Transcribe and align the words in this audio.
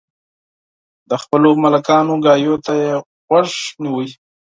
د 1.09 1.11
خپلو 1.23 1.49
ملکانو 1.63 2.15
خبرو 2.23 2.55
ته 2.65 2.71
یې 2.81 2.89
غوږ 3.27 3.49
نیوی. 3.81 4.09